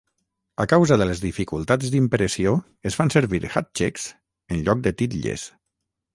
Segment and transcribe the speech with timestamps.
[0.63, 2.55] A causa de les dificultats d'impressió
[2.91, 4.09] es fan servir hàtxeks
[4.57, 5.47] en lloc de titlles.